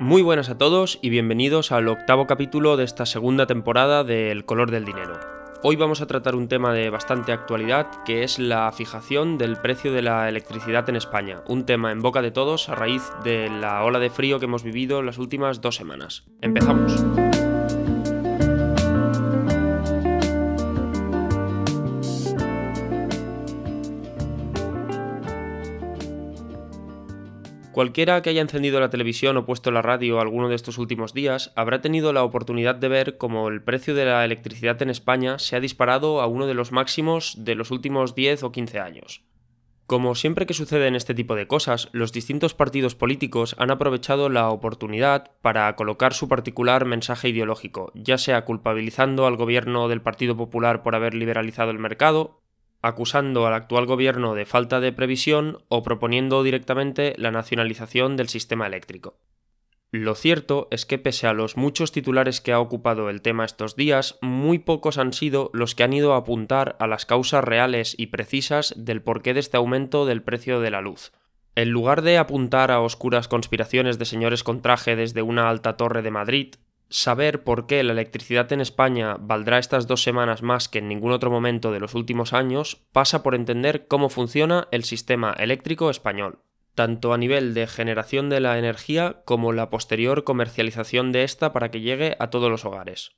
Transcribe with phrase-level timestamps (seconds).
[0.00, 4.44] Muy buenas a todos y bienvenidos al octavo capítulo de esta segunda temporada de El
[4.44, 5.20] color del dinero.
[5.62, 9.92] Hoy vamos a tratar un tema de bastante actualidad que es la fijación del precio
[9.92, 13.84] de la electricidad en España, un tema en boca de todos a raíz de la
[13.84, 16.24] ola de frío que hemos vivido las últimas dos semanas.
[16.42, 17.00] Empezamos.
[27.74, 31.50] Cualquiera que haya encendido la televisión o puesto la radio alguno de estos últimos días
[31.56, 35.56] habrá tenido la oportunidad de ver cómo el precio de la electricidad en España se
[35.56, 39.24] ha disparado a uno de los máximos de los últimos 10 o 15 años.
[39.88, 44.28] Como siempre que sucede en este tipo de cosas, los distintos partidos políticos han aprovechado
[44.28, 50.36] la oportunidad para colocar su particular mensaje ideológico, ya sea culpabilizando al gobierno del Partido
[50.36, 52.43] Popular por haber liberalizado el mercado,
[52.84, 58.66] acusando al actual gobierno de falta de previsión o proponiendo directamente la nacionalización del sistema
[58.66, 59.16] eléctrico.
[59.90, 63.76] Lo cierto es que pese a los muchos titulares que ha ocupado el tema estos
[63.76, 67.94] días, muy pocos han sido los que han ido a apuntar a las causas reales
[67.96, 71.12] y precisas del porqué de este aumento del precio de la luz.
[71.54, 76.02] En lugar de apuntar a oscuras conspiraciones de señores con traje desde una alta torre
[76.02, 76.56] de Madrid,
[76.94, 81.10] saber por qué la electricidad en España valdrá estas dos semanas más que en ningún
[81.10, 86.38] otro momento de los últimos años pasa por entender cómo funciona el sistema eléctrico español,
[86.76, 91.72] tanto a nivel de generación de la energía como la posterior comercialización de esta para
[91.72, 93.10] que llegue a todos los hogares.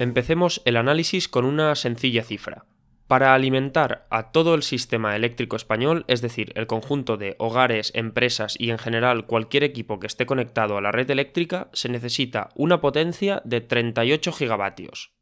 [0.00, 2.66] Empecemos el análisis con una sencilla cifra.
[3.06, 8.56] Para alimentar a todo el sistema eléctrico español, es decir, el conjunto de hogares, empresas
[8.58, 12.80] y en general cualquier equipo que esté conectado a la red eléctrica, se necesita una
[12.80, 15.12] potencia de 38 gigavatios.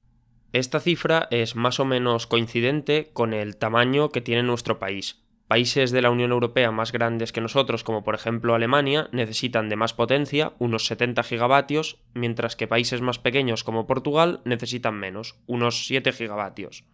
[0.52, 5.21] Esta cifra es más o menos coincidente con el tamaño que tiene nuestro país,
[5.52, 9.76] Países de la Unión Europea más grandes que nosotros, como por ejemplo Alemania, necesitan de
[9.76, 15.84] más potencia, unos 70 gigavatios, mientras que países más pequeños como Portugal necesitan menos, unos
[15.86, 16.84] 7 gigavatios.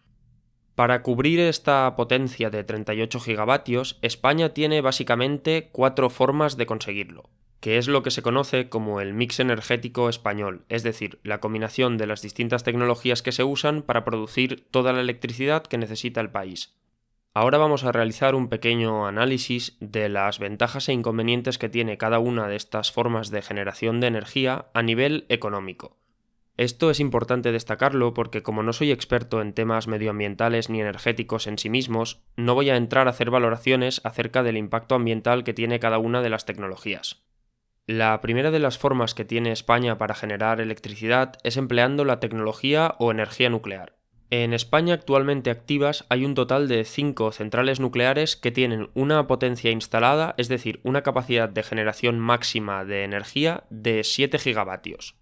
[0.75, 7.31] Para cubrir esta potencia de 38 gigavatios, España tiene básicamente cuatro formas de conseguirlo,
[7.61, 11.97] que es lo que se conoce como el mix energético español, es decir, la combinación
[11.97, 16.33] de las distintas tecnologías que se usan para producir toda la electricidad que necesita el
[16.33, 16.78] país.
[17.35, 22.19] Ahora vamos a realizar un pequeño análisis de las ventajas e inconvenientes que tiene cada
[22.19, 25.99] una de estas formas de generación de energía a nivel económico.
[26.57, 31.57] Esto es importante destacarlo porque como no soy experto en temas medioambientales ni energéticos en
[31.57, 35.79] sí mismos, no voy a entrar a hacer valoraciones acerca del impacto ambiental que tiene
[35.79, 37.23] cada una de las tecnologías.
[37.87, 42.97] La primera de las formas que tiene España para generar electricidad es empleando la tecnología
[42.99, 43.98] o energía nuclear.
[44.31, 49.71] En España actualmente activas hay un total de 5 centrales nucleares que tienen una potencia
[49.71, 55.17] instalada, es decir, una capacidad de generación máxima de energía de 7 gigavatios.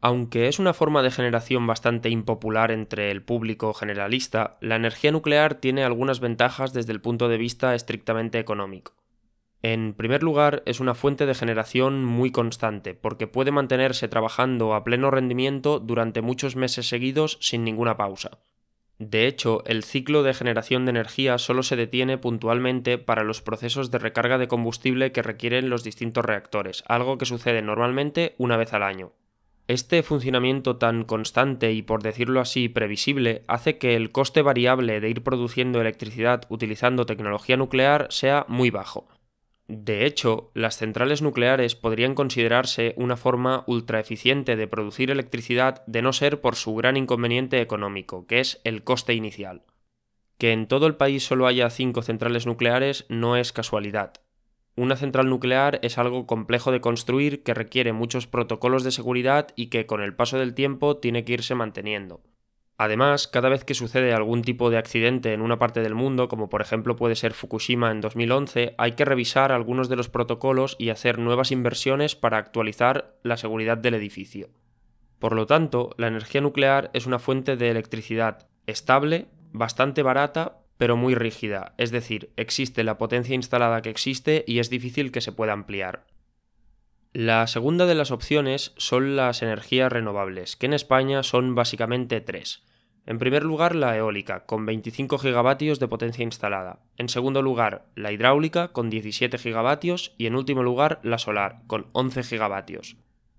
[0.00, 5.54] Aunque es una forma de generación bastante impopular entre el público generalista, la energía nuclear
[5.54, 8.94] tiene algunas ventajas desde el punto de vista estrictamente económico.
[9.62, 14.84] En primer lugar, es una fuente de generación muy constante, porque puede mantenerse trabajando a
[14.84, 18.38] pleno rendimiento durante muchos meses seguidos sin ninguna pausa.
[19.00, 23.90] De hecho, el ciclo de generación de energía solo se detiene puntualmente para los procesos
[23.90, 28.72] de recarga de combustible que requieren los distintos reactores, algo que sucede normalmente una vez
[28.74, 29.12] al año.
[29.68, 35.10] Este funcionamiento tan constante y por decirlo así previsible hace que el coste variable de
[35.10, 39.06] ir produciendo electricidad utilizando tecnología nuclear sea muy bajo,
[39.68, 46.14] de hecho, las centrales nucleares podrían considerarse una forma ultraeficiente de producir electricidad de no
[46.14, 49.64] ser por su gran inconveniente económico, que es el coste inicial.
[50.38, 54.14] Que en todo el país solo haya cinco centrales nucleares no es casualidad.
[54.74, 59.66] Una central nuclear es algo complejo de construir que requiere muchos protocolos de seguridad y
[59.66, 62.22] que con el paso del tiempo tiene que irse manteniendo.
[62.80, 66.48] Además, cada vez que sucede algún tipo de accidente en una parte del mundo, como
[66.48, 70.90] por ejemplo puede ser Fukushima en 2011, hay que revisar algunos de los protocolos y
[70.90, 74.50] hacer nuevas inversiones para actualizar la seguridad del edificio.
[75.18, 80.96] Por lo tanto, la energía nuclear es una fuente de electricidad estable, bastante barata, pero
[80.96, 85.32] muy rígida, es decir, existe la potencia instalada que existe y es difícil que se
[85.32, 86.06] pueda ampliar.
[87.12, 92.67] La segunda de las opciones son las energías renovables, que en España son básicamente tres
[93.08, 96.80] En primer lugar, la eólica, con 25 gigavatios de potencia instalada.
[96.98, 100.14] En segundo lugar, la hidráulica, con 17 gigavatios.
[100.18, 102.98] Y en último lugar, la solar, con 11 gigavatios.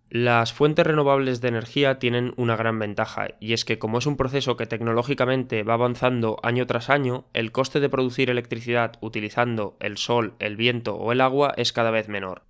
[0.10, 4.18] Las fuentes renovables de energía tienen una gran ventaja, y es que como es un
[4.18, 9.98] proceso que tecnológicamente va avanzando año tras año, el coste de producir electricidad utilizando el
[9.98, 12.42] sol, el viento o el agua es cada vez menor.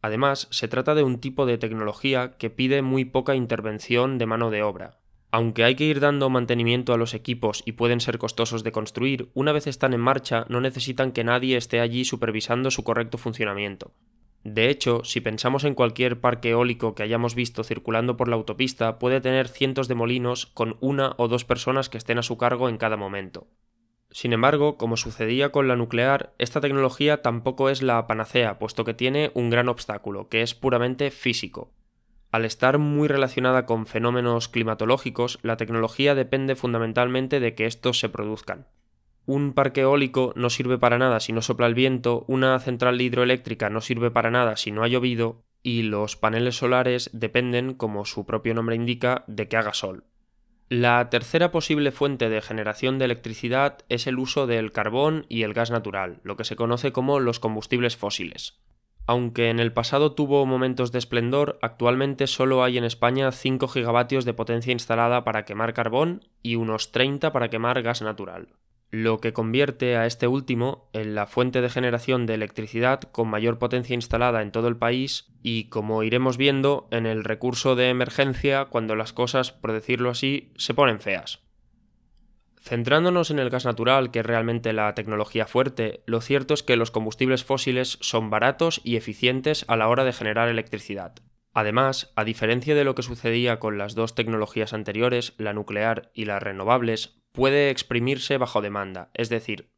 [0.00, 4.50] Además, se trata de un tipo de tecnología que pide muy poca intervención de mano
[4.50, 5.01] de obra,
[5.32, 9.30] aunque hay que ir dando mantenimiento a los equipos y pueden ser costosos de construir,
[9.32, 13.92] una vez están en marcha no necesitan que nadie esté allí supervisando su correcto funcionamiento.
[14.44, 18.98] De hecho, si pensamos en cualquier parque eólico que hayamos visto circulando por la autopista,
[18.98, 22.68] puede tener cientos de molinos con una o dos personas que estén a su cargo
[22.68, 23.46] en cada momento.
[24.10, 28.92] Sin embargo, como sucedía con la nuclear, esta tecnología tampoco es la panacea, puesto que
[28.92, 31.72] tiene un gran obstáculo, que es puramente físico.
[32.32, 38.08] Al estar muy relacionada con fenómenos climatológicos, la tecnología depende fundamentalmente de que estos se
[38.08, 38.66] produzcan.
[39.26, 43.68] Un parque eólico no sirve para nada si no sopla el viento, una central hidroeléctrica
[43.68, 48.24] no sirve para nada si no ha llovido, y los paneles solares dependen, como su
[48.24, 50.04] propio nombre indica, de que haga sol.
[50.70, 55.52] La tercera posible fuente de generación de electricidad es el uso del carbón y el
[55.52, 58.58] gas natural, lo que se conoce como los combustibles fósiles.
[59.06, 64.24] Aunque en el pasado tuvo momentos de esplendor, actualmente solo hay en España 5 gigavatios
[64.24, 68.48] de potencia instalada para quemar carbón y unos 30 para quemar gas natural,
[68.90, 73.58] lo que convierte a este último en la fuente de generación de electricidad con mayor
[73.58, 78.66] potencia instalada en todo el país y, como iremos viendo, en el recurso de emergencia
[78.66, 81.40] cuando las cosas, por decirlo así, se ponen feas.
[82.62, 86.76] Centrándonos en el gas natural, que es realmente la tecnología fuerte, lo cierto es que
[86.76, 91.12] los combustibles fósiles son baratos y eficientes a la hora de generar electricidad.
[91.52, 96.24] Además, a diferencia de lo que sucedía con las dos tecnologías anteriores, la nuclear y
[96.24, 99.72] las renovables, puede exprimirse bajo demanda, es decir,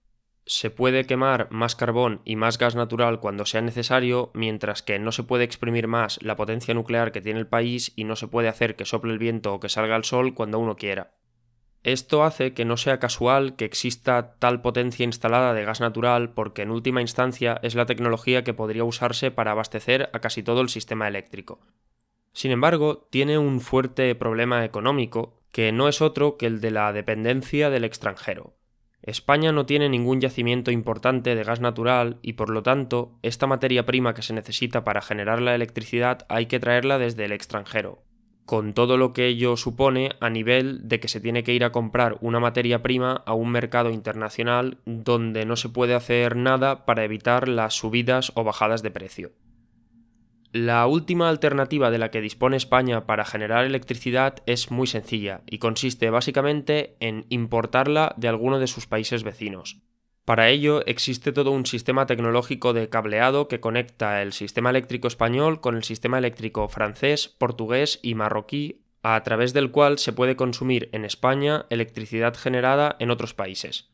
[0.45, 5.11] se puede quemar más carbón y más gas natural cuando sea necesario, mientras que no
[5.11, 8.49] se puede exprimir más la potencia nuclear que tiene el país y no se puede
[8.49, 11.15] hacer que sople el viento o que salga el sol cuando uno quiera.
[11.85, 16.63] Esto hace que no sea casual que exista tal potencia instalada de gas natural porque
[16.63, 20.71] en última instancia es la tecnología que podría usarse para abastecer a casi todo el
[20.71, 21.61] sistema eléctrico.
[22.33, 26.91] Sin embargo, tiene un fuerte problema económico que no es otro que el de la
[26.95, 28.55] dependencia del extranjero.
[29.03, 33.85] España no tiene ningún yacimiento importante de gas natural y por lo tanto esta materia
[33.85, 38.03] prima que se necesita para generar la electricidad hay que traerla desde el extranjero,
[38.45, 41.73] con todo lo que ello supone a nivel de que se tiene que ir a
[41.73, 47.05] comprar una materia prima a un mercado internacional donde no se puede hacer nada para
[47.05, 49.33] evitar las subidas o bajadas de precio.
[50.53, 55.59] La última alternativa de la que dispone España para generar electricidad es muy sencilla y
[55.59, 59.81] consiste básicamente en importarla de alguno de sus países vecinos.
[60.25, 65.61] Para ello existe todo un sistema tecnológico de cableado que conecta el sistema eléctrico español
[65.61, 70.89] con el sistema eléctrico francés, portugués y marroquí, a través del cual se puede consumir
[70.93, 73.91] en España electricidad generada en otros países.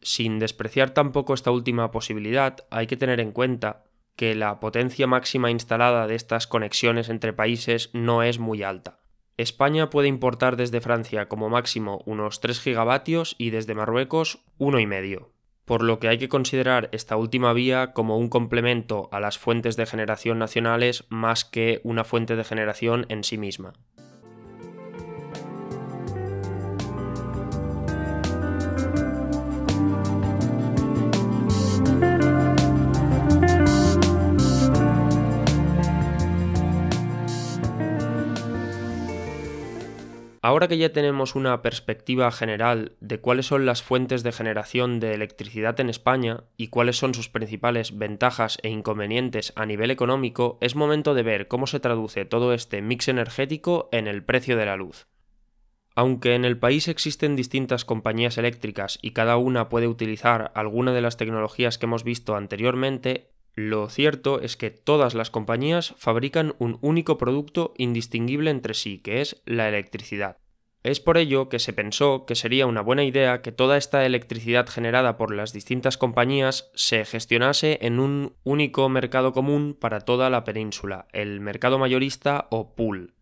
[0.00, 3.84] Sin despreciar tampoco esta última posibilidad, hay que tener en cuenta
[4.16, 9.00] que la potencia máxima instalada de estas conexiones entre países no es muy alta.
[9.36, 15.28] España puede importar desde Francia como máximo unos 3 gigavatios y desde Marruecos 1,5
[15.64, 19.76] por lo que hay que considerar esta última vía como un complemento a las fuentes
[19.76, 23.72] de generación nacionales más que una fuente de generación en sí misma.
[40.42, 45.12] Ahora que ya tenemos una perspectiva general de cuáles son las fuentes de generación de
[45.12, 50.76] electricidad en España y cuáles son sus principales ventajas e inconvenientes a nivel económico, es
[50.76, 54.76] momento de ver cómo se traduce todo este mix energético en el precio de la
[54.76, 55.08] luz.
[55.94, 61.02] Aunque en el país existen distintas compañías eléctricas y cada una puede utilizar alguna de
[61.02, 66.78] las tecnologías que hemos visto anteriormente, lo cierto es que todas las compañías fabrican un
[66.80, 70.38] único producto indistinguible entre sí, que es la electricidad.
[70.82, 74.66] Es por ello que se pensó que sería una buena idea que toda esta electricidad
[74.66, 80.42] generada por las distintas compañías se gestionase en un único mercado común para toda la
[80.44, 83.12] península, el mercado mayorista o pool.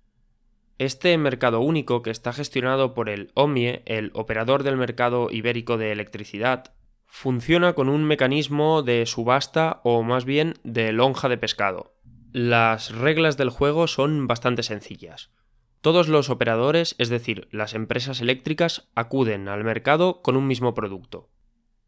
[0.78, 5.90] Este mercado único, que está gestionado por el OMIE, el operador del mercado ibérico de
[5.90, 6.73] electricidad,
[7.08, 11.96] funciona con un mecanismo de subasta o más bien de lonja de pescado.
[12.32, 15.32] Las reglas del juego son bastante sencillas.
[15.80, 21.30] Todos los operadores, es decir, las empresas eléctricas, acuden al mercado con un mismo producto.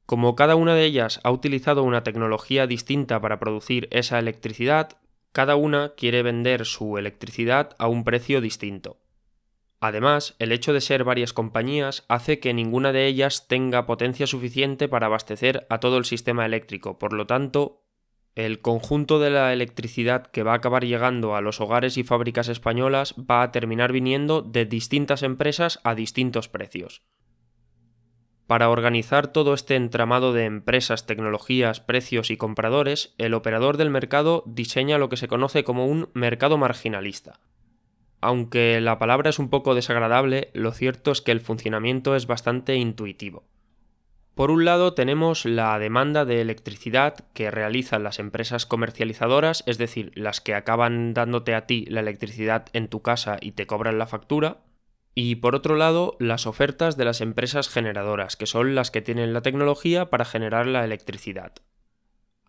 [0.07, 4.99] Como cada una de ellas ha utilizado una tecnología distinta para producir esa electricidad,
[5.33, 9.01] cada una quiere vender su electricidad a un precio distinto.
[9.81, 14.89] Además, el hecho de ser varias compañías hace que ninguna de ellas tenga potencia suficiente
[14.89, 17.83] para abastecer a todo el sistema eléctrico, por lo tanto,
[18.35, 22.49] el conjunto de la electricidad que va a acabar llegando a los hogares y fábricas
[22.49, 27.03] españolas va a terminar viniendo de distintas empresas a distintos precios.
[28.47, 34.43] Para organizar todo este entramado de empresas, tecnologías, precios y compradores, el operador del mercado
[34.47, 37.41] diseña lo que se conoce como un mercado marginalista.
[38.21, 42.75] Aunque la palabra es un poco desagradable, lo cierto es que el funcionamiento es bastante
[42.77, 43.45] intuitivo.
[44.35, 50.13] Por un lado tenemos la demanda de electricidad que realizan las empresas comercializadoras, es decir,
[50.15, 54.07] las que acaban dándote a ti la electricidad en tu casa y te cobran la
[54.07, 54.59] factura,
[55.15, 59.33] y por otro lado las ofertas de las empresas generadoras, que son las que tienen
[59.33, 61.53] la tecnología para generar la electricidad.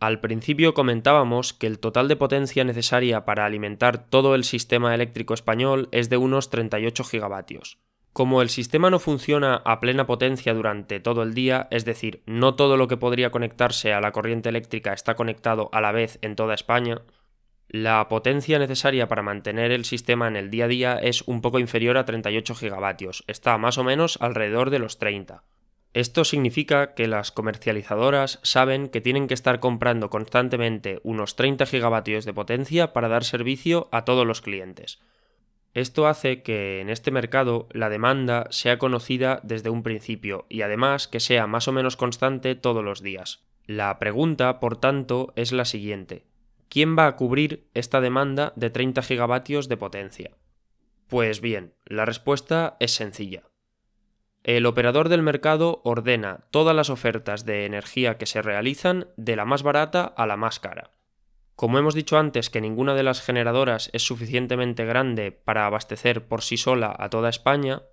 [0.02, 5.36] Al principio comentábamos que el total de potencia necesaria para alimentar todo el sistema eléctrico
[5.36, 7.78] español es de unos 38 gigavatios.
[8.12, 12.56] Como el sistema no funciona a plena potencia durante todo el día, es decir, no
[12.56, 16.36] todo lo que podría conectarse a la corriente eléctrica está conectado a la vez en
[16.36, 17.04] toda España,
[17.70, 21.60] la potencia necesaria para mantener el sistema en el día a día es un poco
[21.60, 25.44] inferior a 38 gigavatios, está más o menos alrededor de los 30.
[25.94, 32.24] Esto significa que las comercializadoras saben que tienen que estar comprando constantemente unos 30 gigavatios
[32.24, 35.00] de potencia para dar servicio a todos los clientes.
[35.74, 41.08] Esto hace que en este mercado la demanda sea conocida desde un principio y además
[41.08, 43.44] que sea más o menos constante todos los días.
[43.66, 46.26] La pregunta, por tanto, es la siguiente.
[46.68, 50.32] ¿Quién va a cubrir esta demanda de 30 gigavatios de potencia?
[51.08, 53.51] Pues bien, la respuesta es sencilla.
[54.44, 59.46] El operador del mercado ordena todas las ofertas de energía que se realizan de la
[59.46, 60.92] más barata a la más cara.
[61.56, 66.42] Como hemos dicho antes que ninguna de las generadoras es suficientemente grande para abastecer por
[66.42, 67.84] sí sola a toda España,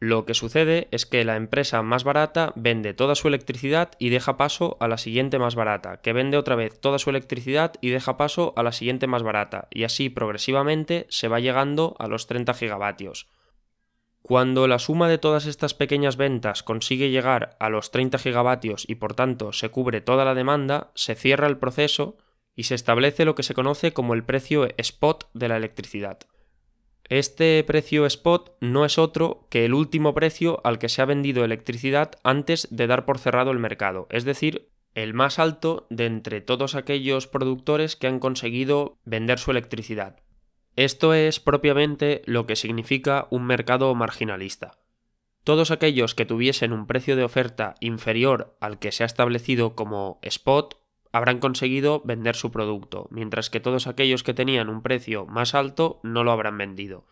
[0.00, 4.36] lo que sucede es que la empresa más barata vende toda su electricidad y deja
[4.36, 8.16] paso a la siguiente más barata, que vende otra vez toda su electricidad y deja
[8.16, 12.54] paso a la siguiente más barata, y así progresivamente se va llegando a los 30
[12.54, 13.28] gigavatios.
[14.22, 18.94] Cuando la suma de todas estas pequeñas ventas consigue llegar a los 30 gigavatios y
[18.94, 22.16] por tanto se cubre toda la demanda, se cierra el proceso
[22.54, 26.20] y se establece lo que se conoce como el precio spot de la electricidad.
[27.08, 31.44] Este precio spot no es otro que el último precio al que se ha vendido
[31.44, 36.40] electricidad antes de dar por cerrado el mercado, es decir, el más alto de entre
[36.40, 40.20] todos aquellos productores que han conseguido vender su electricidad.
[40.76, 44.78] Esto es propiamente lo que significa un mercado marginalista.
[45.44, 50.18] Todos aquellos que tuviesen un precio de oferta inferior al que se ha establecido como
[50.22, 50.80] spot
[51.12, 56.00] habrán conseguido vender su producto, mientras que todos aquellos que tenían un precio más alto
[56.02, 57.06] no lo habrán vendido.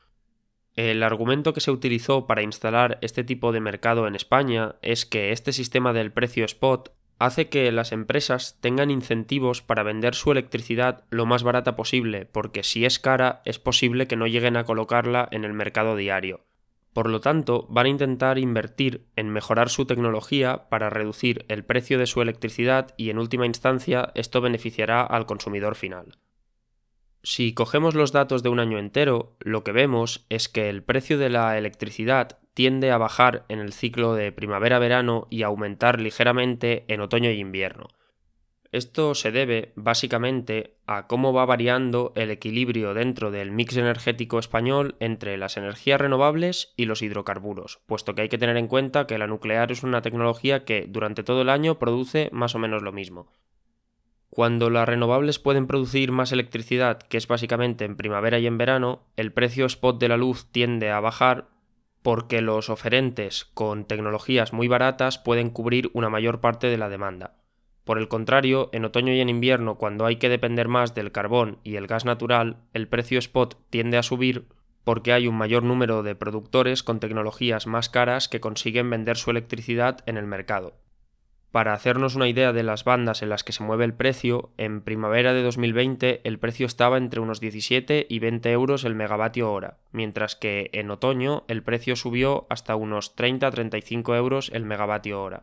[0.74, 5.32] El argumento que se utilizó para instalar este tipo de mercado en España es que
[5.32, 11.04] este sistema del precio spot hace que las empresas tengan incentivos para vender su electricidad
[11.10, 15.28] lo más barata posible, porque si es cara es posible que no lleguen a colocarla
[15.30, 16.46] en el mercado diario.
[16.94, 21.98] Por lo tanto, van a intentar invertir en mejorar su tecnología para reducir el precio
[21.98, 26.18] de su electricidad y en última instancia esto beneficiará al consumidor final.
[27.22, 31.18] Si cogemos los datos de un año entero, lo que vemos es que el precio
[31.18, 37.00] de la electricidad tiende a bajar en el ciclo de primavera-verano y aumentar ligeramente en
[37.00, 37.88] otoño y invierno.
[38.70, 44.96] Esto se debe básicamente a cómo va variando el equilibrio dentro del mix energético español
[45.00, 49.16] entre las energías renovables y los hidrocarburos, puesto que hay que tener en cuenta que
[49.16, 52.92] la nuclear es una tecnología que durante todo el año produce más o menos lo
[52.92, 53.32] mismo.
[54.28, 59.06] Cuando las renovables pueden producir más electricidad, que es básicamente en primavera y en verano,
[59.16, 61.48] el precio spot de la luz tiende a bajar
[62.02, 67.36] porque los oferentes con tecnologías muy baratas pueden cubrir una mayor parte de la demanda.
[67.84, 71.58] Por el contrario, en otoño y en invierno, cuando hay que depender más del carbón
[71.64, 74.46] y el gas natural, el precio spot tiende a subir
[74.84, 79.30] porque hay un mayor número de productores con tecnologías más caras que consiguen vender su
[79.30, 80.74] electricidad en el mercado.
[81.50, 84.82] Para hacernos una idea de las bandas en las que se mueve el precio, en
[84.82, 89.78] primavera de 2020 el precio estaba entre unos 17 y 20 euros el megavatio hora,
[89.90, 95.42] mientras que en otoño el precio subió hasta unos 30-35 euros el megavatio hora.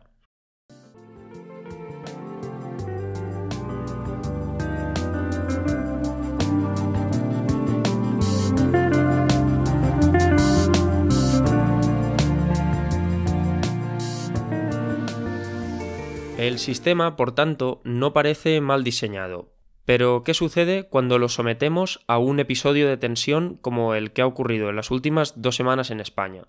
[16.58, 19.54] El sistema, por tanto, no parece mal diseñado.
[19.84, 24.26] Pero, ¿qué sucede cuando lo sometemos a un episodio de tensión como el que ha
[24.26, 26.46] ocurrido en las últimas dos semanas en España?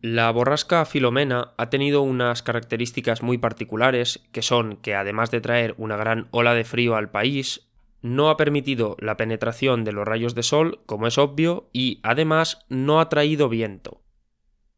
[0.00, 5.74] La borrasca Filomena ha tenido unas características muy particulares, que son que además de traer
[5.76, 7.68] una gran ola de frío al país,
[8.00, 12.64] no ha permitido la penetración de los rayos de sol, como es obvio, y además
[12.70, 14.00] no ha traído viento.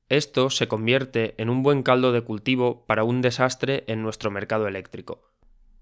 [0.08, 4.68] Esto se convierte en un buen caldo de cultivo para un desastre en nuestro mercado
[4.68, 5.32] eléctrico.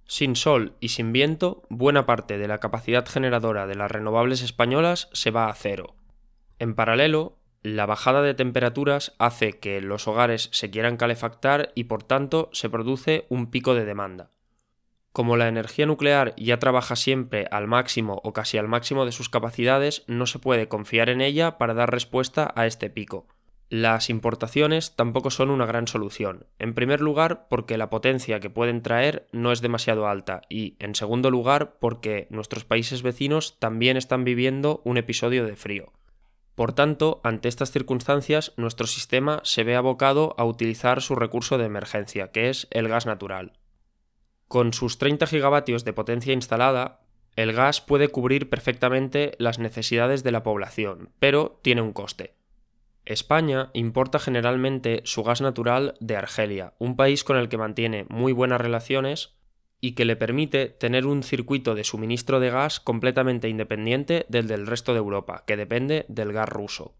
[0.06, 5.10] Sin sol y sin viento, buena parte de la capacidad generadora de las renovables españolas
[5.12, 5.94] se va a cero.
[6.58, 12.02] En paralelo, la bajada de temperaturas hace que los hogares se quieran calefactar y por
[12.02, 14.30] tanto se produce un pico de demanda.
[15.12, 19.28] Como la energía nuclear ya trabaja siempre al máximo o casi al máximo de sus
[19.28, 23.26] capacidades, no se puede confiar en ella para dar respuesta a este pico.
[23.76, 26.46] Las importaciones tampoco son una gran solución.
[26.60, 30.94] En primer lugar, porque la potencia que pueden traer no es demasiado alta y, en
[30.94, 35.92] segundo lugar, porque nuestros países vecinos también están viviendo un episodio de frío.
[36.54, 41.64] Por tanto, ante estas circunstancias, nuestro sistema se ve abocado a utilizar su recurso de
[41.64, 43.54] emergencia, que es el gas natural.
[44.46, 47.00] Con sus 30 gigavatios de potencia instalada,
[47.34, 52.33] el gas puede cubrir perfectamente las necesidades de la población, pero tiene un coste.
[53.06, 58.32] España importa generalmente su gas natural de Argelia, un país con el que mantiene muy
[58.32, 59.36] buenas relaciones
[59.80, 64.92] y que le permite tener un circuito de suministro de gas completamente independiente del resto
[64.92, 66.94] de Europa, que depende del gas ruso.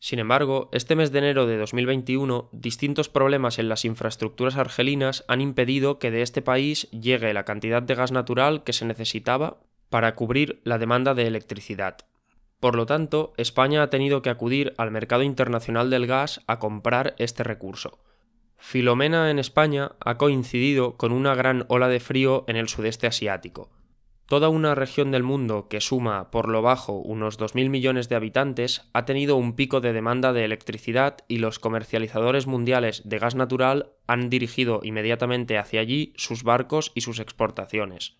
[0.00, 5.40] Sin embargo, este mes de enero de 2021, distintos problemas en las infraestructuras argelinas han
[5.40, 10.14] impedido que de este país llegue la cantidad de gas natural que se necesitaba para
[10.14, 11.98] cubrir la demanda de electricidad.
[12.60, 17.14] Por lo tanto, España ha tenido que acudir al mercado internacional del gas a comprar
[17.18, 17.98] este recurso.
[18.56, 23.70] Filomena en España ha coincidido con una gran ola de frío en el sudeste asiático,
[24.28, 28.86] Toda una región del mundo que suma por lo bajo unos 2.000 millones de habitantes
[28.92, 33.92] ha tenido un pico de demanda de electricidad y los comercializadores mundiales de gas natural
[34.06, 38.18] han dirigido inmediatamente hacia allí sus barcos y sus exportaciones.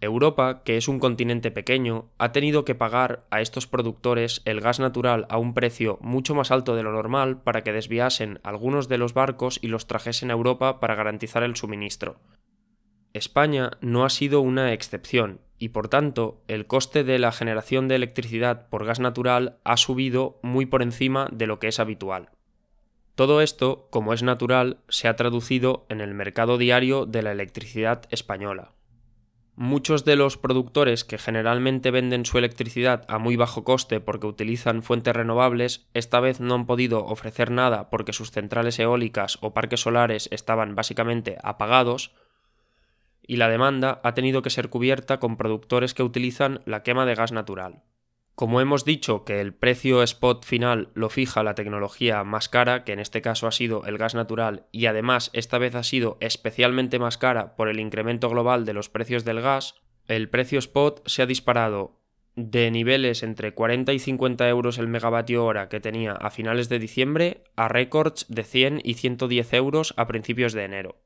[0.00, 4.78] Europa, que es un continente pequeño, ha tenido que pagar a estos productores el gas
[4.78, 8.98] natural a un precio mucho más alto de lo normal para que desviasen algunos de
[8.98, 12.16] los barcos y los trajesen a Europa para garantizar el suministro.
[13.14, 17.94] España no ha sido una excepción y por tanto el coste de la generación de
[17.94, 22.28] electricidad por gas natural ha subido muy por encima de lo que es habitual.
[23.14, 28.02] Todo esto, como es natural, se ha traducido en el mercado diario de la electricidad
[28.10, 28.75] española.
[29.58, 34.82] Muchos de los productores que generalmente venden su electricidad a muy bajo coste porque utilizan
[34.82, 39.80] fuentes renovables, esta vez no han podido ofrecer nada porque sus centrales eólicas o parques
[39.80, 42.14] solares estaban básicamente apagados,
[43.26, 47.14] y la demanda ha tenido que ser cubierta con productores que utilizan la quema de
[47.14, 47.82] gas natural.
[48.36, 52.92] Como hemos dicho que el precio spot final lo fija la tecnología más cara, que
[52.92, 56.98] en este caso ha sido el gas natural, y además esta vez ha sido especialmente
[56.98, 61.22] más cara por el incremento global de los precios del gas, el precio spot se
[61.22, 62.02] ha disparado
[62.34, 66.78] de niveles entre 40 y 50 euros el megavatio hora que tenía a finales de
[66.78, 71.05] diciembre a récords de 100 y 110 euros a principios de enero.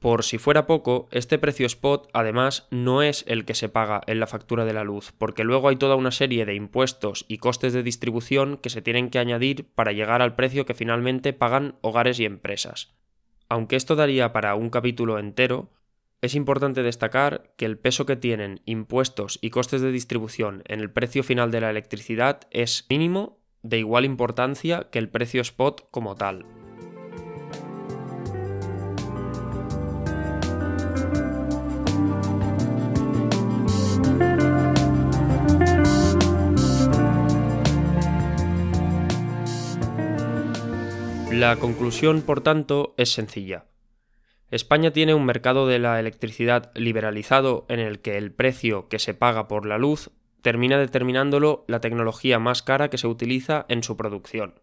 [0.00, 4.20] Por si fuera poco, este precio spot además no es el que se paga en
[4.20, 7.72] la factura de la luz, porque luego hay toda una serie de impuestos y costes
[7.72, 12.20] de distribución que se tienen que añadir para llegar al precio que finalmente pagan hogares
[12.20, 12.94] y empresas.
[13.48, 15.70] Aunque esto daría para un capítulo entero,
[16.20, 20.90] es importante destacar que el peso que tienen impuestos y costes de distribución en el
[20.90, 26.14] precio final de la electricidad es mínimo de igual importancia que el precio spot como
[26.14, 26.63] tal.
[41.44, 43.66] La conclusión, por tanto, es sencilla.
[44.50, 49.12] España tiene un mercado de la electricidad liberalizado en el que el precio que se
[49.12, 53.94] paga por la luz termina determinándolo la tecnología más cara que se utiliza en su
[53.94, 54.62] producción.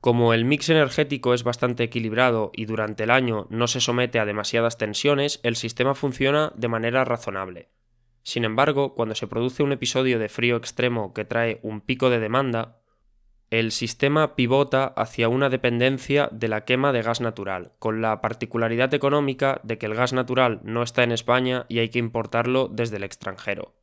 [0.00, 4.26] Como el mix energético es bastante equilibrado y durante el año no se somete a
[4.26, 7.68] demasiadas tensiones, el sistema funciona de manera razonable.
[8.22, 12.20] Sin embargo, cuando se produce un episodio de frío extremo que trae un pico de
[12.20, 12.78] demanda,
[13.60, 18.92] el sistema pivota hacia una dependencia de la quema de gas natural, con la particularidad
[18.94, 22.96] económica de que el gas natural no está en España y hay que importarlo desde
[22.96, 23.76] el extranjero.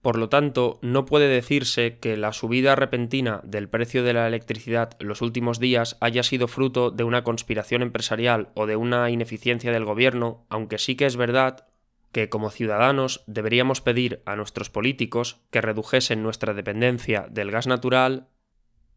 [0.00, 4.96] Por lo tanto, no puede decirse que la subida repentina del precio de la electricidad
[5.00, 9.84] los últimos días haya sido fruto de una conspiración empresarial o de una ineficiencia del
[9.84, 11.66] gobierno, aunque sí que es verdad
[12.12, 18.28] que como ciudadanos deberíamos pedir a nuestros políticos que redujesen nuestra dependencia del gas natural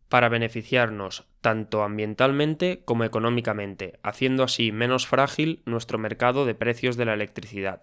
[0.09, 7.05] para beneficiarnos tanto ambientalmente como económicamente, haciendo así menos frágil nuestro mercado de precios de
[7.05, 7.81] la electricidad.